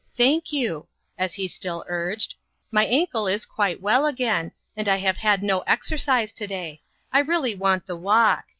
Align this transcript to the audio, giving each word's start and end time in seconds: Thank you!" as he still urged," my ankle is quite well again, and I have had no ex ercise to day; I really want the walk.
Thank 0.17 0.51
you!" 0.51 0.87
as 1.19 1.35
he 1.35 1.47
still 1.47 1.85
urged," 1.87 2.33
my 2.71 2.87
ankle 2.87 3.27
is 3.27 3.45
quite 3.45 3.83
well 3.83 4.07
again, 4.07 4.51
and 4.75 4.89
I 4.89 4.95
have 4.97 5.17
had 5.17 5.43
no 5.43 5.59
ex 5.67 5.91
ercise 5.91 6.33
to 6.33 6.47
day; 6.47 6.81
I 7.13 7.19
really 7.19 7.53
want 7.53 7.85
the 7.85 7.95
walk. 7.97 8.45